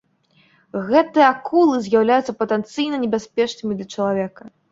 [0.91, 4.41] Гэтыя акулы з'яўляюцца патэнцыйна небяспечнымі для чалавека.